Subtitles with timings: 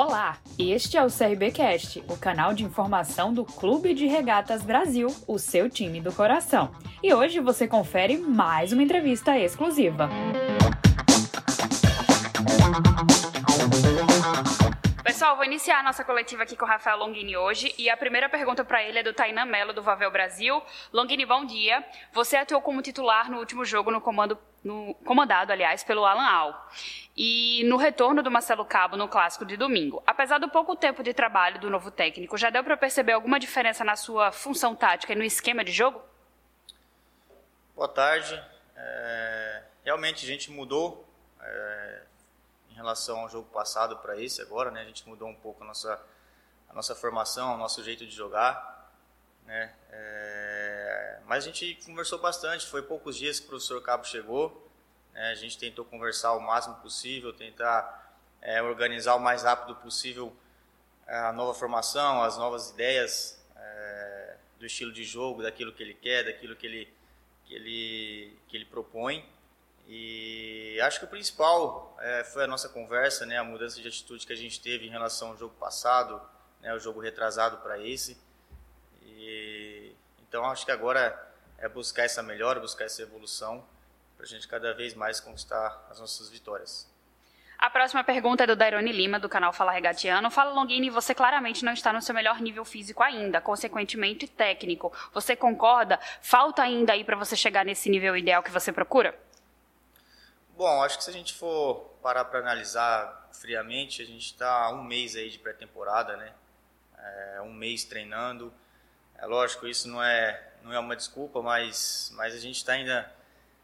[0.00, 5.40] Olá, este é o CRBcast, o canal de informação do Clube de Regatas Brasil, o
[5.40, 6.70] seu time do coração.
[7.02, 10.08] E hoje você confere mais uma entrevista exclusiva.
[15.18, 18.28] Pessoal, vou iniciar a nossa coletiva aqui com o Rafael Longini hoje e a primeira
[18.28, 20.62] pergunta para ele é do Tainan Melo, do Vavel Brasil.
[20.92, 21.84] Longini, bom dia.
[22.12, 26.70] Você atuou como titular no último jogo no comando no, comandado, aliás, pelo Alan Al.
[27.16, 30.00] E no retorno do Marcelo Cabo no clássico de domingo.
[30.06, 33.82] Apesar do pouco tempo de trabalho do novo técnico, já deu para perceber alguma diferença
[33.82, 36.00] na sua função tática e no esquema de jogo?
[37.74, 38.40] Boa tarde.
[38.76, 41.04] É, realmente a gente mudou
[41.42, 42.02] é,
[42.78, 44.82] relação ao jogo passado para esse agora, né?
[44.82, 46.00] A gente mudou um pouco a nossa,
[46.68, 48.92] a nossa formação, o nosso jeito de jogar.
[49.44, 49.74] Né?
[49.90, 54.70] É, mas a gente conversou bastante, foi poucos dias que o professor Cabo chegou,
[55.12, 55.30] né?
[55.30, 60.34] a gente tentou conversar o máximo possível, tentar é, organizar o mais rápido possível
[61.06, 66.24] a nova formação, as novas ideias é, do estilo de jogo, daquilo que ele quer,
[66.24, 66.94] daquilo que ele,
[67.46, 69.26] que ele, que ele propõe.
[69.88, 74.26] E acho que o principal é, foi a nossa conversa, né, a mudança de atitude
[74.26, 76.20] que a gente teve em relação ao jogo passado,
[76.60, 78.18] né, o jogo retrasado para esse.
[79.02, 79.94] E,
[80.28, 81.18] então acho que agora
[81.56, 83.64] é buscar essa melhora, buscar essa evolução
[84.14, 86.86] para a gente cada vez mais conquistar as nossas vitórias.
[87.56, 90.30] A próxima pergunta é do Dairone Lima, do canal Fala Regatiano.
[90.30, 94.92] Fala Longini, você claramente não está no seu melhor nível físico ainda, consequentemente técnico.
[95.12, 95.98] Você concorda?
[96.20, 99.18] Falta ainda aí para você chegar nesse nível ideal que você procura?
[100.58, 104.82] Bom, acho que se a gente for parar para analisar friamente, a gente está um
[104.82, 106.32] mês aí de pré-temporada, né?
[106.98, 108.52] É, um mês treinando.
[109.16, 113.08] É lógico, isso não é, não é uma desculpa, mas, mas a gente está ainda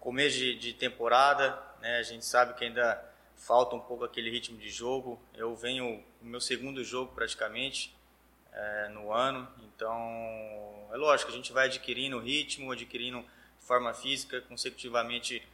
[0.00, 1.98] começo de, de temporada, né?
[1.98, 3.04] A gente sabe que ainda
[3.36, 5.20] falta um pouco aquele ritmo de jogo.
[5.34, 7.94] Eu venho no meu segundo jogo praticamente
[8.50, 13.22] é, no ano, então é lógico, a gente vai adquirindo ritmo, adquirindo
[13.58, 15.46] forma física, consecutivamente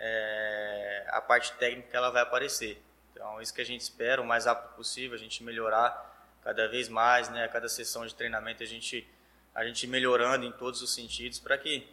[0.00, 2.82] é, a parte técnica ela vai aparecer.
[3.12, 6.08] Então isso que a gente espera o mais rápido possível, a gente melhorar
[6.42, 7.44] cada vez mais, né?
[7.44, 9.06] A cada sessão de treinamento a gente
[9.54, 11.86] a gente melhorando em todos os sentidos para que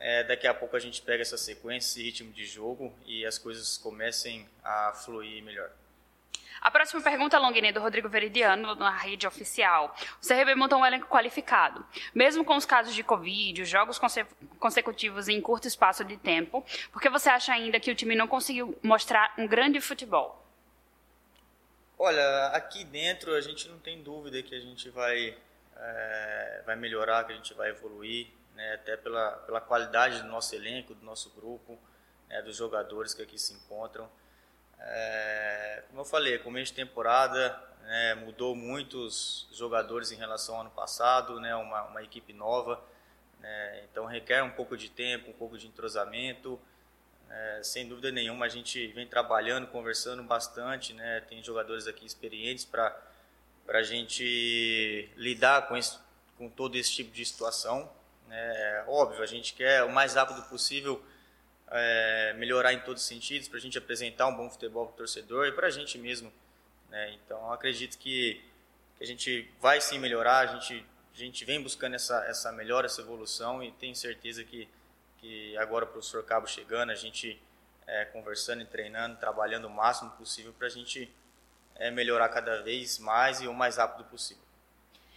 [0.00, 3.38] é, daqui a pouco a gente pega essa sequência, esse ritmo de jogo e as
[3.38, 5.70] coisas comecem a fluir melhor.
[6.60, 9.94] A próxima pergunta é Longini, do Rodrigo Veridiano, na rede oficial.
[10.22, 11.84] O CRB montou um elenco qualificado.
[12.14, 14.24] Mesmo com os casos de Covid, os jogos conse
[14.58, 18.26] consecutivos em curto espaço de tempo, por que você acha ainda que o time não
[18.26, 20.42] conseguiu mostrar um grande futebol?
[21.98, 25.36] Olha, aqui dentro a gente não tem dúvida que a gente vai
[25.76, 30.54] é, vai melhorar, que a gente vai evoluir, né, até pela, pela qualidade do nosso
[30.54, 31.78] elenco, do nosso grupo,
[32.28, 34.08] né, dos jogadores que aqui se encontram.
[34.86, 40.70] É, como eu falei, começo de temporada né, mudou muitos jogadores em relação ao ano
[40.70, 42.82] passado, né, uma, uma equipe nova,
[43.40, 46.60] né, então requer um pouco de tempo, um pouco de entrosamento.
[47.30, 52.64] É, sem dúvida nenhuma, a gente vem trabalhando, conversando bastante, né, tem jogadores aqui experientes
[52.64, 52.96] para
[53.68, 55.98] a gente lidar com, esse,
[56.36, 57.90] com todo esse tipo de situação.
[58.30, 61.02] É, óbvio, a gente quer o mais rápido possível
[61.70, 64.96] é, melhorar em todos os sentidos, para a gente apresentar um bom futebol para o
[64.96, 66.32] torcedor e para a gente mesmo.
[66.88, 67.12] Né?
[67.14, 68.42] Então, acredito que,
[68.96, 72.86] que, a gente vai sim melhorar, a gente, a gente vem buscando essa, essa melhora,
[72.86, 74.68] essa evolução e tenho certeza que,
[75.18, 77.40] que agora o professor Cabo chegando, a gente
[77.86, 81.10] é, conversando e treinando, trabalhando o máximo possível para a gente
[81.76, 84.43] é, melhorar cada vez mais e o mais rápido possível.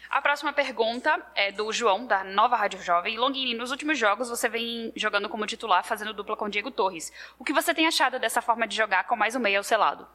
[0.09, 3.17] A próxima pergunta é do João, da Nova Rádio Jovem.
[3.17, 7.11] Longini, nos últimos jogos você vem jogando como titular, fazendo dupla com Diego Torres.
[7.37, 9.77] O que você tem achado dessa forma de jogar com mais um meio ao seu
[9.77, 10.07] lado?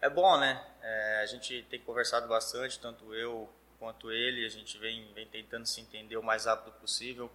[0.00, 0.62] É bom, né?
[0.82, 4.44] É, a gente tem conversado bastante, tanto eu quanto ele.
[4.44, 7.30] A gente vem, vem tentando se entender o mais rápido possível.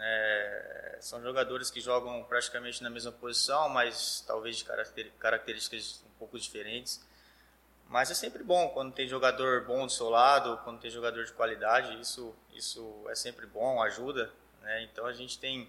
[0.00, 4.64] É, são jogadores que jogam praticamente na mesma posição, mas talvez de
[5.18, 7.04] características um pouco diferentes.
[7.88, 11.32] Mas é sempre bom quando tem jogador bom do seu lado, quando tem jogador de
[11.32, 14.30] qualidade, isso, isso é sempre bom, ajuda.
[14.62, 14.82] Né?
[14.84, 15.68] Então a gente tem,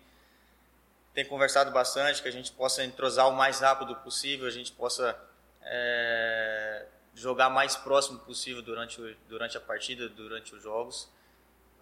[1.13, 5.15] tem conversado bastante, que a gente possa entrosar o mais rápido possível, a gente possa
[5.61, 11.13] é, jogar mais próximo possível durante, durante a partida, durante os jogos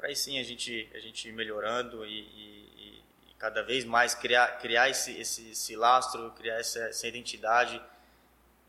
[0.04, 4.14] para aí sim a gente, a gente ir melhorando e, e, e, cada vez mais
[4.14, 7.82] criar, criar esse, esse, esse lastro, criar essa, essa identidade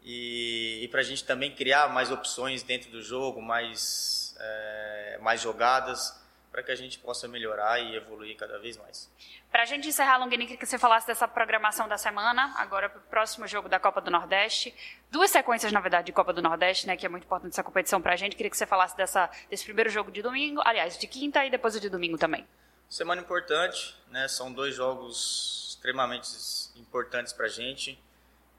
[0.05, 5.41] e, e para a gente também criar mais opções dentro do jogo, mais, é, mais
[5.41, 6.23] jogadas,
[6.53, 9.11] para que a gente possa melhorar e evoluir cada vez mais.
[9.51, 12.99] Para a gente encerrar, Longini, queria que você falasse dessa programação da semana, agora para
[12.99, 14.75] o próximo jogo da Copa do Nordeste.
[15.11, 18.01] Duas sequências, na verdade, de Copa do Nordeste, né, que é muito importante essa competição
[18.01, 18.37] para a gente.
[18.37, 21.75] Queria que você falasse dessa, desse primeiro jogo de domingo, aliás, de quinta e depois
[21.75, 22.47] o de domingo também.
[22.91, 26.29] Semana importante, né, são dois jogos extremamente
[26.77, 27.99] importantes para a gente.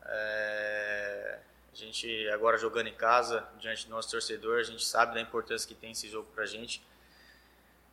[0.08, 1.40] É,
[1.72, 5.68] a gente agora jogando em casa, diante do nosso torcedor, a gente sabe da importância
[5.68, 6.82] que tem esse jogo para a gente.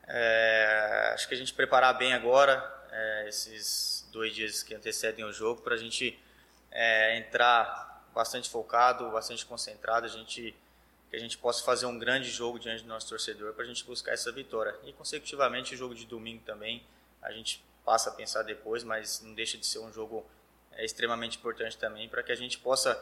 [0.06, 5.32] É, acho que a gente preparar bem agora, é, esses dois dias que antecedem o
[5.32, 6.18] jogo, para a gente
[6.70, 10.54] é, entrar bastante focado, bastante concentrado, a gente,
[11.10, 13.84] que a gente possa fazer um grande jogo diante do nosso torcedor para a gente
[13.84, 14.74] buscar essa vitória.
[14.84, 16.84] E, consecutivamente, o jogo de domingo também,
[17.22, 20.26] a gente passa a pensar depois, mas não deixa de ser um jogo
[20.76, 23.00] é, extremamente importante também para que a gente possa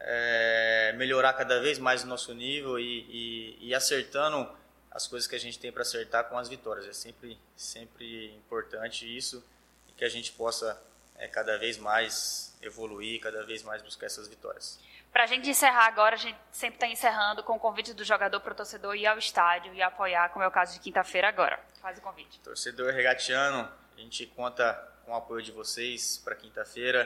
[0.00, 4.48] é, melhorar cada vez mais o nosso nível e, e, e acertando
[4.90, 6.86] as coisas que a gente tem para acertar com as vitórias.
[6.86, 9.44] É sempre, sempre importante isso
[9.88, 10.80] e que a gente possa
[11.16, 14.78] é, cada vez mais evoluir, cada vez mais buscar essas vitórias.
[15.12, 18.40] Para a gente encerrar agora, a gente sempre está encerrando com o convite do jogador
[18.40, 21.58] para o torcedor ir ao estádio e apoiar, como é o caso de quinta-feira agora.
[21.80, 22.40] Faz o convite.
[22.40, 27.04] Torcedor regatiano, a gente conta com o apoio de vocês para quinta-feira,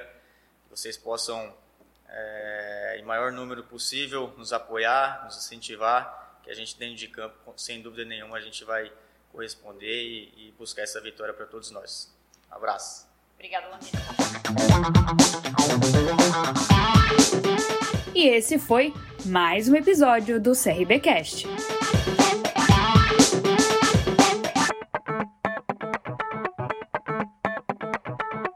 [0.64, 1.54] que vocês possam,
[2.08, 7.52] é, em maior número possível, nos apoiar, nos incentivar que a gente dentro de campo,
[7.56, 8.90] sem dúvida nenhuma, a gente vai
[9.30, 12.14] corresponder e, e buscar essa vitória para todos nós.
[12.50, 13.06] Um abraço.
[13.34, 13.90] Obrigada, Lamina.
[18.14, 18.92] E esse foi
[19.26, 21.46] mais um episódio do CRBcast.